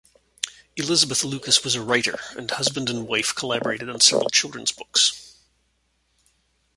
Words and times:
Elizabeth 0.77 1.23
Lucas 1.23 1.63
was 1.63 1.75
a 1.75 1.83
writer, 1.83 2.17
and 2.35 2.49
husband 2.49 2.89
and 2.89 3.07
wife 3.07 3.35
collaborated 3.35 3.87
on 3.87 3.99
several 3.99 4.31
children's 4.31 4.71
books. 4.71 5.35